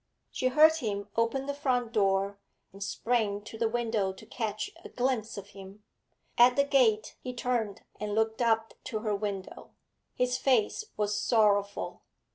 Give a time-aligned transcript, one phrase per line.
[0.31, 2.39] She heard him open the front door,
[2.73, 5.83] and sprang to the window to catch a glimpse of him.
[6.39, 9.75] At the gate he turned and looked up to her window;
[10.15, 12.01] his face was sorrowful.